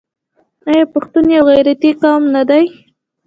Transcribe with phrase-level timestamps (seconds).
[0.69, 2.65] آیا پښتون یو غیرتي قوم نه دی؟